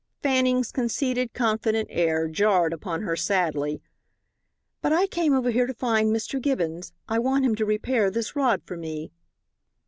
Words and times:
Fanning's 0.23 0.71
conceited, 0.71 1.31
confident 1.31 1.87
air 1.91 2.27
jarred 2.27 2.73
upon 2.73 3.03
her 3.03 3.15
sadly. 3.15 3.83
"But 4.81 4.91
I 4.91 5.05
came 5.05 5.35
over 5.35 5.51
here 5.51 5.67
to 5.67 5.75
find 5.75 6.09
Mr. 6.09 6.41
Gibbons. 6.41 6.91
I 7.07 7.19
want 7.19 7.45
him 7.45 7.53
to 7.57 7.65
repair 7.65 8.09
this 8.09 8.35
rod 8.35 8.63
for 8.65 8.77
me." 8.77 9.11